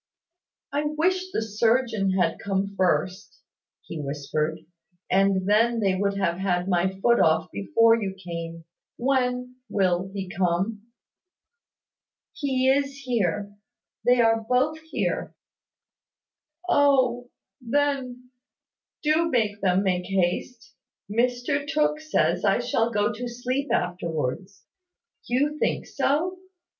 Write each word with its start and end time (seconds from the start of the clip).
"I 0.73 0.83
wish 0.85 1.29
the 1.31 1.43
surgeon 1.43 2.13
had 2.13 2.39
come 2.39 2.75
first," 2.75 3.39
he 3.83 4.01
whispered, 4.01 4.61
"and 5.11 5.47
then 5.47 5.79
they 5.79 5.93
would 5.93 6.17
have 6.17 6.39
had 6.39 6.67
my 6.67 6.99
foot 7.01 7.19
off 7.19 7.51
before 7.51 8.01
you 8.01 8.15
came. 8.15 8.65
When 8.97 9.57
will 9.69 10.09
he 10.11 10.27
come?" 10.27 10.87
"He 12.33 12.67
is 12.67 12.97
here, 13.01 13.55
they 14.03 14.19
are 14.21 14.41
both 14.49 14.79
here." 14.79 15.35
"Oh, 16.67 17.29
then, 17.61 18.31
do 19.03 19.29
make 19.29 19.61
them 19.61 19.83
make 19.83 20.05
haste. 20.05 20.73
Mr 21.11 21.67
Tooke 21.71 21.99
says 21.99 22.43
I 22.43 22.57
shall 22.57 22.89
go 22.89 23.13
to 23.13 23.27
sleep 23.27 23.71
afterwards. 23.71 24.63
You 25.27 25.59
think 25.59 25.85
so? 25.85 26.39